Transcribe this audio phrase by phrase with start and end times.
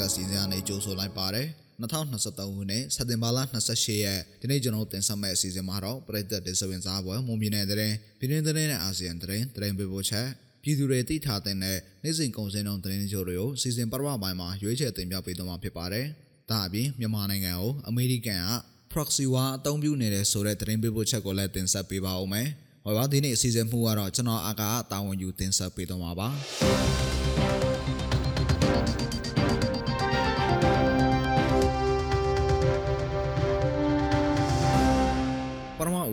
[0.00, 1.46] podcast စီစဉ်အနေကြိုဆိုလိုက်ပါတယ်
[1.80, 3.38] 2023ခုနှစ်စက်တင်ဘာလ
[3.70, 10.26] 28ရက်ဒီနေ့ကျွန်တော်တင်ဆက်မယ့်အစီအစဉ်မှာတော့ပြည်သက်ဒေသဝင်စားပွဲမွန်ပြည်နယ်တဲ့ပြည်တွင်းတဲ့နဲ့အာဆီယံတဲ့တဲ့ပေးပို့ချက်
[10.62, 16.06] ပြည်သူတွေသိထားတဲ့နေ့စဉ်ကုန်စည်နှုန်းသတင်းချို့တွေကိုစီစဉ်ပထမပိုင်းမှာရွေးချယ်တင်ပြပေးသွားမှာဖြစ်ပါတယ်
[16.50, 18.50] ဒါအပြင်မြန်မာနိုင်ငံကိုအမေရိကန်က
[18.92, 22.48] proxy war အသုံးပြုနေတဲ့ဆိုတဲ့သတင်းပေးပို့ချက်ကိုလည်းတင်ဆက်ပေးပါဦးမယ်
[22.84, 26.28] ဟောပါဒီနေ့အစီအစဉ်မှုကတော့ကျွန်တော်အာကာတာဝန်ယူတင်ဆက်ပေးသွားမှာပါ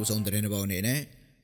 [0.07, 0.99] ဆုံးသတင်းတစ်ပုဒ်အနေနဲ့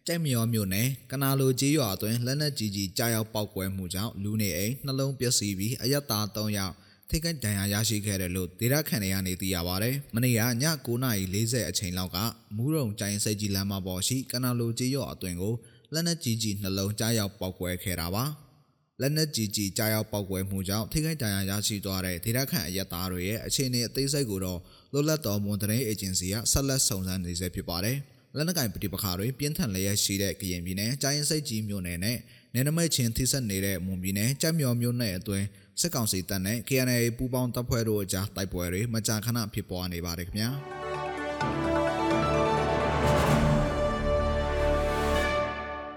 [0.08, 6.74] ကြိုက်မြောမြို့နယ်ကနာလိုကြီးရွာအတွင်းလက်နက်ကြီးကြီးကြားရောက်ပောက်ကွဲမှုကြောင့်လူနေအိမ်နှလုံးပျက်စီးပြီးအယက်သား3ယောက်
[7.10, 10.46] ထိခိုက်ဒဏ်ရာရရှိခဲ့တယ်လို့ဒေတာခန်တွေကနေသိရပါဗျ။မနေ့ကည
[10.86, 12.18] 9:40အချိန်လောက်က
[12.56, 15.54] မူးရုံကြိုင်စိတ်ကြီးလမ်းမပေါ်ရှိကနာလိုကြီးရွာအတွင်းကို
[15.94, 18.26] လက်နက်ကြီးကြီးနှလုံးကြားရောက်ပောက်ကွဲခဲ့တာပါ။
[19.02, 24.60] လက်နက်ကြီးကြီးကြားရောက်ပောက်ကွဲမှုကြောင့်ထိခိုက်ဒဏ်ရာရရှိသွားတဲ့ဒေတာခန်အရက်သားတွေရဲ့အခြေအနေအသေးစိတ်ကိုတော့
[24.94, 27.98] လွတ်လပ်တော်မွန်တရင်အေဂျင်စီကဆက်လက်စုံစမ်းနေဆဲဖြစ်ပါတယ်။
[28.38, 32.18] လက်နက်ကင်ပဋိပက္ခတွေပြင်းထန်လျက်ရှိတဲ့ကရင်ပြည်နယ်ကြိုင်းစိတ်ကြီးမြို့နယ်နဲ့
[32.54, 35.46] နယ်နမိတ်ချင်းထိစပ်နေတဲ့မွန်ပြည်နယ်ကြက်မြော်မြို့နယ်အတွင်း
[35.82, 40.50] စစ်ကောင်စီတပ်နဲ့ KNA ပူးပေါင်းတပ်ဖွဲ့တို့အကြားတိုက်ပွဲတွေမကြာခဏဖြစ်ပွားနေပါတယ်ခင်ဗျာ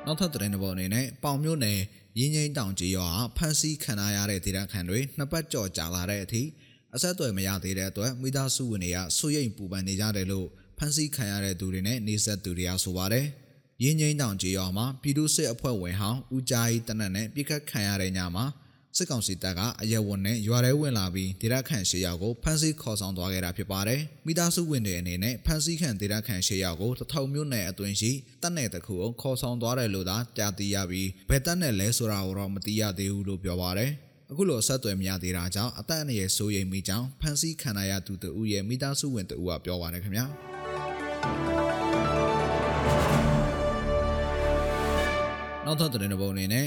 [0.06, 1.81] နောက်ထပ်သတင်းတစ်ပုဒ်အနေနဲ့ပေါင်မြို့နယ်
[2.19, 6.43] ရင်းငိမ့်တောင်ကြီးရွာဖမ်းဆီးခံရတဲ့ဒေသခံတွေနှစ်ပတ်ကြော်ကြာလာတဲ့အထိ
[6.95, 13.27] အဆက်အသွယ်မရသေးတဲ့အတွက်မိသားစုဝင်တွေကဆွေရိမ်ပူပန်နေကြတယ်လို့ ဖမ်းဆီးခံရတဲ့သူတွေနဲ့နေဆက်သူတွေကဆိုပါတယ်။
[13.82, 18.46] ရင်းငိမ့်တောင်ကြီးရွာမှာပြည်သူ့စစ်အဖွဲ့ဝင်ဟောင်းဦးကြိုင်တနက်နဲ့ပြစ်ခတ်ခံရတဲ့ညမှာ
[18.97, 33.91] စစ်ကောင်စီတပ်ကအရက်ဝန်နဲ့ရွာထဲဝင်လာပြီးဒေသခံရှေ့ရောက်ကိုဖမ်းဆီးခေါ်ဆောင်သွားခဲ့တာဖြစ်ပါတယ်။မိသားစုဝင်တွေအနေနဲ့ဖမ်းဆီးခံဒေသခံရှေ့ရောက်ကိုတထုံမြို့နယ်အတွင်းရှိတပ်နယ်တစ်ခုကိုခေါ်ဆောင်သွားတယ်လို့သာကြားသိရပြီးဘယ်တပ်နယ်လဲဆိုတာကိုတော့မသိရသေးဘူးလို့ပြောပါတယ်။
[34.31, 40.56] အခုလိုဆက်သွယ်မရသေးတာကြောင့်အသက်အန္တရာယ်စိုးရိမ်မိကြောင်းဖမ်းဆီးခံရသူတို့ရဲ့မိသားစုဝင်တို့ကပြောပါတယ်ခင်ဗျာ
[45.64, 46.66] နောက်ထပ်တဲ့ပုံအနေနဲ့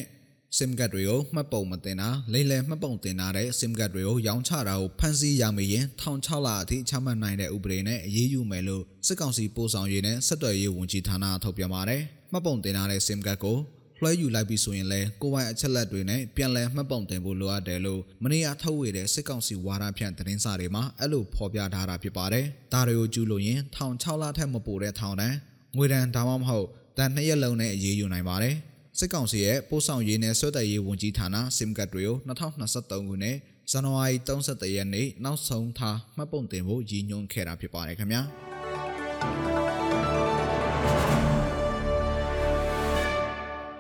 [0.57, 13.57] SIM card တွေကိုမှတ်ပုံမတင်တာလိမ့်လည်မှတ်ပုံတင်ထားတဲ့ SIM card တွေကိုရောင်းချတာကိုဖမ်းဆီးရမိရင်ထောင်6လအထိချမှတ်နိုင်တဲ့ဥပဒေနဲ့အရေးယူမယ်လို့စစ်ကောင်စီပို့ဆောင်ရေးနဲ့ဆက်သွယ်ရေးဝန်ကြီးဌာနထုတ်ပြန်ပါတယ်။မှတ်ပုံတင်ထားတဲ့ SIM card ကို
[14.01, 25.35] လွှဲယူလိုက်ပြီးဆိုရင်လည်းကိုပိုင်အချက်လက်တွေနဲ့ပြန်လည်မှတ်ပုံတင်ဖို့လိုအပ်တယ်လို့မနေ့ကထုတ်ဝေတဲ့စစ်ကောင်စီဝါဒဖြန့်သတင်းစာတွေမှာအဲ့လိုဖော်ပြထားတာဖြစ်ပါတယ်။ဒါတွေကိုကျူးလို့ရင်ထောင်6လထက်မပိုတဲ့ထောင်ဒဏ်
[25.77, 26.67] ငွေဒဏ်ဒါမှမဟုတ်
[26.97, 28.55] တန်2ရက်လုံးနဲ့အရေးယူနိုင်ပါတယ်။
[28.99, 31.27] စစ်ကောင်စီရဲ့ပို့ဆောင်ရေးနဲ့ဆွဲတက်ရေးဝန်ကြီးဌာန
[31.57, 33.37] SIM card တွေကို2023ခုနှစ်
[33.71, 38.21] ဇန်နဝါရီ31ရက်နေ့နောက်ဆုံးထားမှတ်ပုံတင်ဖို့ရည်ညွှန်းခဲ့တာဖြစ်ပါတယ်ခင်ဗျာ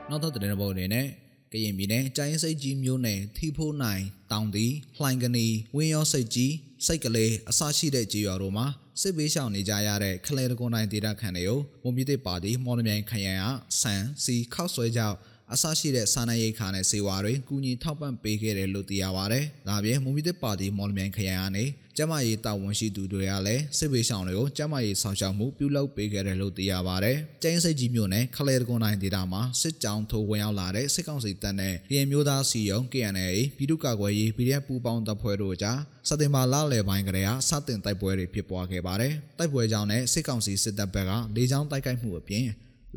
[0.09, 1.07] နောက်တော့တဲ့ဘောအနေနဲ့
[1.51, 6.53] ကရင်ပြည်နယ်ကျိုင်းစိတ်ကြီးမျိုးနယ်ထီဖိုးနိုင်တောင်တီလှိုင်ကနေဝင်းရောစိတ်ကြီး
[6.85, 8.65] စိတ်ကလေးအစရှိတဲ့ကြေးရွာတို့မှာ
[9.01, 13.45] စစ်ပေးရှောင်နေကြရတဲ့ခလဲတကွန်တိုင်းဒေသခံတွေကိုမွန်ပြည်သစ်ပါတီမော်လမြိုင်ခရိုင်က
[13.81, 15.15] ဆန်စီခောက်ဆွဲကြောက်
[15.53, 21.65] အဆရှိတဲ့စာနယ်ရိတ်ခါနဲ့စေဝါတွေကူညီထောက်ပံ့ပေးခဲ့တယ်လို့သိရပါဗျ။ဒါပြင်မွန်ပြည်သစ်ပါတီမော်လမြိုင်ခရိုင်ကနေ
[21.97, 33.27] ကျမရေးတာဝန်ရှိသူတွေကလည်းစစ်ပေးဆောင်တွေကိုကျမရေးဆောင်ရှောက်မှုပြုလုပ်ပေးခဲ့တယ်လို့သိရပါဗျ။ကျင်းစိတ်ကြီးမြို့နယ်ခလဲတကွန်တိုင်းဒေသမှာစစ်ကြောင်းထိုးဝင်ရောက်လာတဲ့စစ်ကောင်စီတပ်နဲ့ပြည်မျိုးသားစီယုံ KNA
[33.57, 42.45] ပြည်သူ့ကာကွယ်ရေး PDF ပူးပေါင်းတပ်ဖွဲ့တို့ကြားစက်တင်ဘာလလယ်ပိုင်းကတည်းကစတင်တိုက်ပွဲတွေဖြစ်ပွားခဲ့ပါတယ်။တိုက်ပွဲကြောင့်နဲ့စစ်ကောင်စီစစ်တပ်ဘက်ကလေကြောင်းတိုက်ခိုက်မှုအပြင်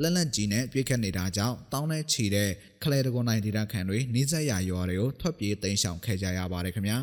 [0.01, 2.51] လက်လက်ကြီးနဲ့ပြစ်ခတ်နေတာကြောင့်တောင်းနဲ့ချီတဲ့
[2.83, 6.99] ခလဲတကွန်နိုင်ဒေသခံတွေနေဆက်ရရွာတွေကိုထွက်ပြေးတိမ်းရှောင်ခဲ့ကြရပါတယ်ခင်ဗျာ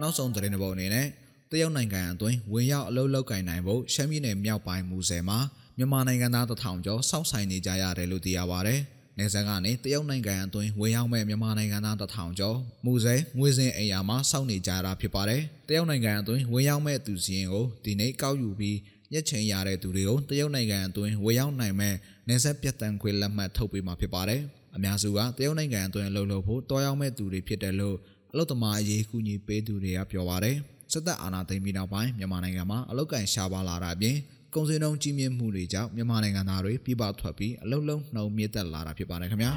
[0.00, 1.06] နောက်ဆုံးသတင်းတစ်ပုဒ်အနေနဲ့
[1.50, 5.38] တရုတ်နိုင်ငံအတွင်းဝင်ရောက်အလုပ်လုပ်ကင်နိုင်ဖို့ရှမ်းပြည်နယ်မြောက်ပိုင်းမူဆယ်မှာ
[5.76, 8.76] မြန်မာနိုင်ငံသားတထောင်ကျော်စောင့်ဆိုင်နေကြရတယ်လို့သိရပါဗျ။
[9.18, 18.78] နေဆက်ကနေတရုတ်နိုင်ငံအတွင်းဝင်ရောက်မဲ့မြန်မာနိုင်ငံသားတထောင်ကျော်မူစေငွေစင်အိမ်ယာမှာစောင့်နေကြတာဖြစ်ပါတယ်။တရုတ်နိုင်ငံအတွင်းဝင်ရောက်မဲ့သူစီရင်ကိုဒီနေ့ကောက်ယူပြီး
[19.12, 21.94] ညက်ချင်းရတဲ့သူတွေကိုတရုတ်နိုင်ငံအတွင်းဝင်ရောက်နိုင်မဲ့
[22.28, 24.40] နေဆက်ပြတ်တန်းခွေလက်မှတ်ထုတ်ပေးမှာဖြစ်ပါတယ်။
[24.76, 27.96] အများစုကတရုတ်နိုင်ငံအတွင်းအလုပ်လုပ်ဖို့တောရောက်မဲ့သူတွေဖြစ်တယ်လို့
[28.32, 30.56] အလုပ်သမားအရေးကူညီပေးသူတွေကပြောပါတယ်။
[30.92, 34.16] စစ်တပ်အာဏာသိမ်းပြီးနောက်ပိုင်းမြန်မာနိုင်ငံမှာအလုပ်ကန်ရှားပါလာတာအပြင်
[34.54, 39.52] ကုန်စည်နှုန်းကြီးမြင့်မှုတွေကြောင့်မြန်မာနိုင်ငံသားတွေပြပထွက်ပြီးအလုံးလုံးနှုံမြင့်တက်လာတာဖြစ်ပါတယ်ခင်ဗျာ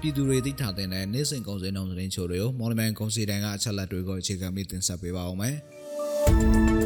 [0.00, 5.56] ပြည်သူတွေသိထားတဲ့နေ့စဉ်ကုန်စည်နှုန်းသတင်းချို့တွေကိုမော်လမြိုင်ကုန်စည်တန်းကအချက်လက်တွေကိုအခြေခံပြီးတင်ဆက်ပေးပါအောင်မယ်။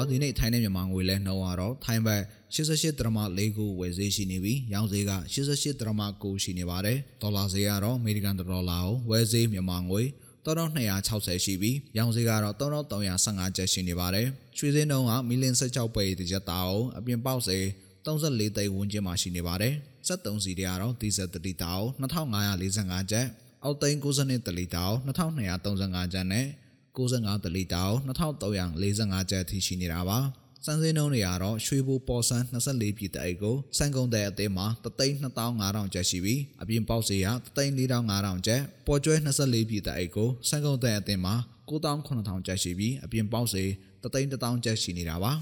[0.00, 2.22] ပါဒီနေ့ထိုင်းနဲ့မြန်မာငွေလဲနှုန်းကတော့ထိုင်းဘတ်
[2.54, 10.02] 88ဒရမ4ကိုဝယ်ဈေးရှိနေပြီးရောင်းဈေးက88ဒရမ9ရှိနေပါတယ်ဒေါ်လာဈေးကတော့အမေရိကန်ဒေါ်လာကိုဝယ်ဈေးမြန်မာငွေ
[10.46, 14.26] 3260ရှိပြီးရောင်ဈေးကတော့3315ကျပ်ရှိနေပါတယ်
[14.58, 17.64] ရွှေဈေးနှုန်းကမီလင်16ပဲတစ်ချက်တောင်းအပြင်ပေါက်ဈေး
[18.06, 19.74] 34သိန်းဝန်းကျင်မှာရှိနေပါတယ်
[20.08, 23.26] 73စီတွေကတော့ဒီဇယ်3တောင်း2545ကျပ်
[23.64, 26.46] အောက်သိန်း92တလီတောင်း2235ကျပ်နဲ့
[26.96, 30.18] 65တလီတောင်း2345ကျပ်အထိရှိနေတာပါ
[30.66, 41.34] စံစင်းနှုန်းတွေကတော့ရွှေဘိုပေါ်ဆန်း24ပြည်တအိတ်ကိုစံကုန်တဲ့အသေးမှာ32500ကျပ်ရှိပြီးအပြင်ပေါက်စီက34500ကျပ်ပေါ်ကျွဲ24ပြည်တအိတ်ကိုစံကုန်တဲ့အသေးမှာ
[41.70, 43.64] 9800ကျပ်ရှိပြီးအပြင်ပေါက်စီ
[44.02, 45.32] 31000ကျပ်ရှိနေတာပါ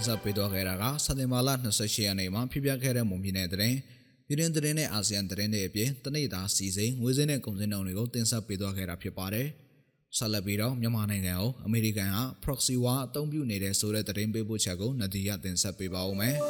[0.00, 3.58] တင်ဆက်ပေးတော့ခဲ့တာကစက်တင်ဘာလ28ရက်နေ့မှာဖြစ်ပျက်ခဲ့တဲ့မွန်ပြည်နယ်တဲ့
[4.26, 9.46] ပြည်တွင်းသတင်းနဲ့အာဆီယံသတင်းတွေအပြင်တနေ့တာစီစဉ်ငွေစင်းနဲ့ကုန်စည်နှုန်းတွေကိုတင်ဆက်ပေးသွားခဲ့တာဖြစ်ပါတယ်။
[10.18, 16.36] ဆက်လက်ပြီးတော့မြန်မာနိုင်ငံကိုအမေရိကန်က proxy war အသုံးပြုနေတဲ့ဆိုတဲ့သတင်းပေးပို့ချက်ကိုနဒီရတင်ဆက်ပေးပါဦးမယ်။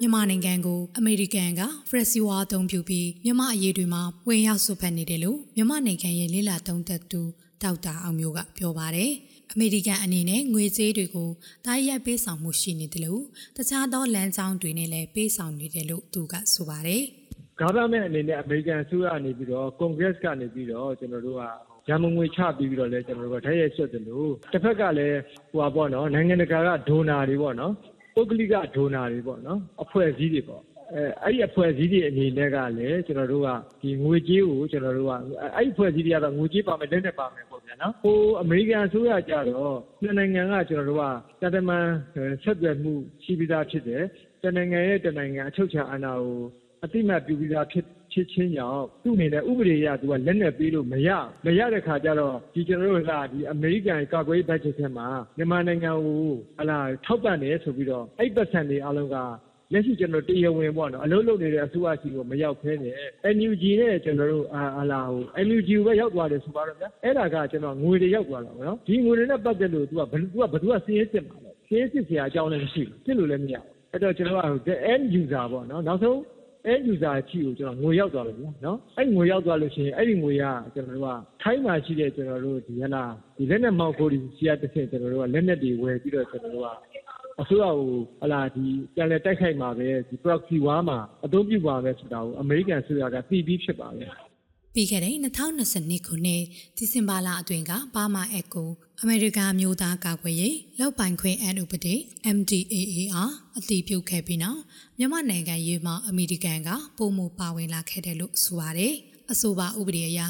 [0.00, 7.22] မြန်မာနိုင်ငံကိုအမေရိကန်ကဖရက်စီဝါအသုံးပြုပြီးမြန်မာအရေးတွေမှာဝင်ရောက်ဆွဖက်နေတယ်လို့မြန်မာနိုင်ငံရဲ့လေးလာသုံးသက်သူ
[7.64, 9.10] ဒေါက်တာအောင်မျိုးကပြောပါတယ်။
[9.52, 11.30] အမေရိကန်အနေနဲ့ငွေကြေးတွေကို
[11.66, 13.22] တိုင်းရိုက်ပေးဆောင်မှုရှိနေတယ်လို့
[13.56, 17.02] တခြားသောလမ်းကြောင်းတွေနဲ့လည်းပေးဆောင်နေတယ်လို့သူကဆိုပါတယ်။
[17.60, 21.42] government အနေနဲ့အမေရိကန်အစိုးရအနေပြီးတော့ congress ကနေပြီးတော့ကျွန်တော်တို့က
[21.88, 25.18] ရန်မငွေချပြီးပြီးတော့လဲကျွန်တော်တို့ကထိုက်ရိုက်ဆွတ်တယ်လို့တစ်ဖက်ကလည်း
[25.52, 27.72] ဟိုပါပေါ့နော်နိုင်ငံတကာကဒိုနာတွေပေါ့နော်
[28.14, 30.62] ပုဂ္ဂလိကဒိုနာတွေပေါ့နော်အဖွဲ့အစည်းတွေပေါ့
[30.94, 33.48] အဲအဲ့ဒီအဖွဲ့အစည်းတွေအနေနဲ့ကလည်းကျွန်တော်တို့က
[33.82, 35.12] ဒီငွေကြေးကိုကျွန်တော်တို့က
[35.56, 41.00] အဲ့ဒီအဖွဲ့အစည်းတွေကတော့ငွေကြေးပါမယ်လက်နဲ့ပါမယ်ပေါ့ ဗျာနော်ဟိုအမေရိကန်အစိုးရကြတော့နှစ်နိုင်ငံကကျွန်တော်တို့
[41.42, 41.86] ကတတမန်
[42.42, 42.92] ဆက်သွယ်မှု
[43.22, 44.02] ရှိပြီးသားဖြစ်တယ်
[44.42, 46.40] တနိုင်ငံရဲ့တနိုင်ငံအချုပ်ချာအာဏာကို
[46.84, 51.08] အတိမတ်ပြုပြီးသားဖြစ်ဖြစ်ချင်းကြောင့်သူ့အနေနဲ့ဥပဒေအရသူကလက်နက်ပေးလို့မရ
[51.44, 55.06] မရတဲ့ခါကျတော့ဒီကျွန်တော်တို့ကဒီအမေရိကန်ကာကွယ်ရေးဘတ်ဂျက်ထဲမှာ
[55.36, 56.20] မြန်မာနိုင်ငံကို
[56.58, 59.16] ဟလာထောက်ပံ့တယ်ဆိုပြီးတော့အဲ့ပတ်စံတွေအလုံးက
[59.72, 62.94] လက်ရှိကျွန်တော်တရားဝင်ပေါ့နော်အလုပ်လုပ်နေတဲ့အစိုးရစီကိုမရောက်ဖဲနဲ့
[63.36, 76.16] NUG နဲ့ကျွန်တော်တို့အာလာဟို NUG ကိုပဲရောက်သွားတယ်ဆိုပါတော့ဗျာအဲ့ဒါကကျွန်တော်ငွေတွေရောက်သွားတာပေါ့နော်ဒီငွေတွေနဲ့ပတ်သက်လို့ तू ကဘယ် तू ကဘယ်သူကစီးရဲစစ်မှာလဲစီးရဲစစ်ဆရာအကြောင်းလည်းမရှိဘူးစစ်လို့လည်းမရဘူးအဲ့တော့ကျွန်တော်က end user ပေါ့နော်နောက်ဆုံး
[76.72, 83.04] end user အချီကိုကျွန်တော်ငွေရောက်သွားလို့ဗျာနော်အဲ့ငွေရောက်သွားလို့ရှိရင်အဲ့ဒီငွေကကျွန်တော်တို့ကထိုင်းမှာရှိတဲ့ကျွန်တော်တို့ဒီဟလာ
[83.36, 86.68] ဒီလက်နဲ့မောက်ခိုးဒီစီရတစ်ဆင့်ကျွန်တော်တို့ကလက်နဲ့တွေဝယ်ပြီးတော့ကျွန်တော်တို့က
[87.40, 87.90] အစိုးရကို
[88.22, 94.06] ဟလာဒီပြန်လည်တိုက်ခိုက်မှာပဲဒီ proxy war မှာအသုံးပြုပါမယ်ဆိုတာကိုအမေရိကန်ဆိုရကသိပြီးဖြစ်ပါပဲ
[94.74, 95.14] ပြီးခဲ့တဲ့
[95.64, 96.42] 2022ခုနှစ်
[96.76, 98.70] ဒီဇင်ဘာလအတွင်းကဘာမာအက်ကို
[99.00, 101.94] အမေရိကန်မျိုးသားကာကွယ်ရေးလောက်ပိုင်ခွင့်အန်ဥပဒေ
[102.36, 104.60] MDAAR အတည်ပြုခဲ့ပြီးနောက်
[104.98, 108.94] မြန်မာနိုင်ငံရေးမှာအမေရိကန်ကပုံမပါဝင်လာခဲ့တယ်လို့ဆိုပါတယ်
[109.32, 110.20] အဆိုပါဥပဒေအရ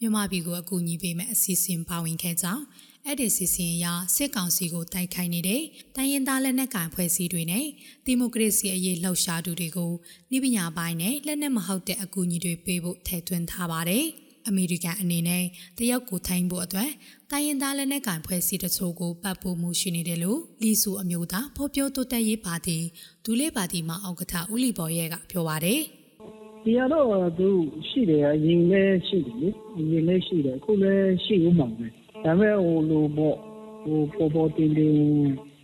[0.00, 2.62] မြန်မာပြည်ကိုအကူအညီပေးမဲ့အစီအစဉ်ပါဝင်ခဲ့ကြောင်း
[3.08, 5.62] အဲ့ဒီစီစဉ်အရစစ်ကောင်စီကိုတိုက်ခိုက်နေတဲ့
[5.96, 7.66] တိုင်းရင်းသားလက်နက်ကိုင်ဖွဲ့စည်းတွေနဲ့
[8.06, 9.92] ဒီမိုကရေစီအရေးလှုပ်ရှားသူတွေကို
[10.30, 14.04] နှိပညာပိုင်းနဲ့လက်နက်မဟုတ်တဲ့အကူအညီတွေပေးဖို့ထည့်သွင်းထားပါတယ်။
[14.48, 15.44] အမေရိကန်အနေနဲ့
[15.78, 16.90] တရုတ်ကိုထိုင်းဖို့အတွက်
[17.30, 22.78] တိုင်းရင်းသားလက်နက်ကိုင်ဖွဲ့စည်းတချို့ကိုပတ်ဖို့မှုရှိနေတယ်လို့လီဆူအမျိုးသားဖော်ပြတိုးတက်ရေးပါတီ
[23.24, 25.80] ဒူလေးပါတီမှအောက်ကထဦးလီဘော်ရဲကပြောပါတယ်။
[26.64, 27.48] ဒီကတော့သူ
[27.88, 31.86] ရှိတယ်အရင်လည်းရှိတယ်လေအရင်လည်းရှိတယ်အခုလည်းရှိဦးမှာပဲ
[32.26, 33.36] ဒါပေမဲ့ဟိုလိုပေါ့
[33.84, 34.94] ဟိုပေါ်ပေါ်တင်တင်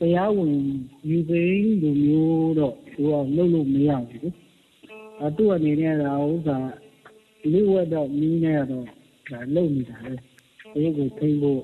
[0.00, 0.56] တရားဝင်
[1.08, 4.32] ယူသိမ်းလူမျိုးတော့သူကလုပ်လို့မရဘူး
[5.24, 6.58] အတူအနေနဲ့ကဥစ္စာ
[7.52, 8.86] လူဝက်တော့မီးနေတော့
[9.30, 10.14] ဒါလုပ်နေတာလေ
[10.74, 11.60] ဒီကိုထိန်းဖို့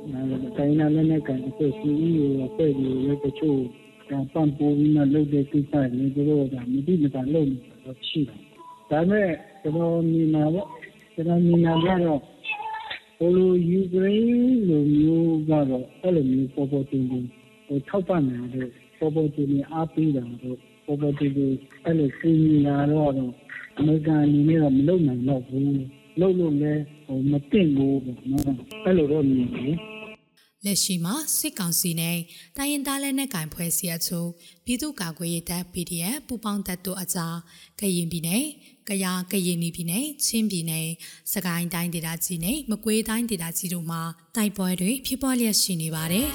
[0.57, 3.61] တိုင်းနာလည်းနဲ့ကန်အခုစီအီကိုဖွဲ့ပြီးရတဲ့ချို့
[4.09, 8.41] ပန်ပိုးပြီးမှလုပ်တဲ့ကိစ္စတွေသူတို့ကမတိမတာလုပ်နေတာတော့ရှိတယ်
[8.91, 9.29] ဒါပေမဲ့
[9.63, 10.69] ကျွန်တော်မြင်တာပေါ့
[11.15, 12.21] ကျွန်တော်မြင်တာကတော့
[13.21, 17.25] ဟိုလိုယူကရိန်းလိုမျိုးကတော့အဲ့လိုမျိုးပေါ်ပေါ်တင်တင်
[17.67, 21.53] ဟိုထောက်ပံ့နေတာတို့ပေါ်ပေါ်တင်တင်အားပေးတာတို့ပေါ်ပေါ်တင်တင်
[21.85, 23.11] အဲ့လိုစီနေတာတော့
[23.79, 25.83] အမေရိကန်အနေနဲ့တော့မလုပ်နိုင်တော့ဘူး
[26.21, 28.53] လုပ်လို့လည်းဟိုမသိဘူးပေါ့နော်
[28.85, 29.77] အဲ့လိုတော့မြင်တယ်
[30.65, 32.19] လက်ရှိမှာစစ်ကောင်စီနဲ့
[32.57, 34.29] တိုင်းရင်းသားလက်နက်ကင်ဖွဲ့စည်းအချို့
[34.65, 37.37] ပြည်သူ့ကာကွယ်ရေးတပ် PDF ပူးပေါင်းတပ်တို့အကြား
[37.81, 38.45] ကရင်ပြည်နယ်
[38.89, 40.89] ကယားကရင်ပြည်နယ်ချင်းပြည်နယ်
[41.33, 44.03] စကိုင်းတိုင်းဒေသကြီးနဲ့မကွေးတိုင်းဒေသကြီးတို့မှာ
[44.37, 46.29] တိုက်ပွဲတွေဖြစ်ပွားလျက်ရှိနေပါတယ်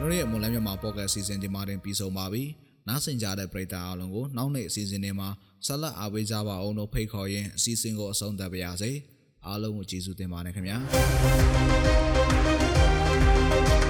[0.00, 2.44] တို့ရဲ့မွန်လန်းမြန်မာပေါ့ကတ်စီစဉ်ဒီမှာတင်ပြီးဆုံးပါပြီ။
[2.88, 5.28] နားဆင်ကြတဲ့ပရိသတ်အားလုံးကိုနောက်နေ့အစီအစဉ်တွေမှာ
[5.66, 8.90] ဆက်လက်အားပေးကြပါအောင်လို့ဖိတ်ခေါ်ရင်းအစီအစဉ်ကိုအဆုံးသတ်ပါရစေ
[9.48, 10.76] အားလုံးကိုကျေးဇူးတင်ပါတယ်ခင်ဗျာ။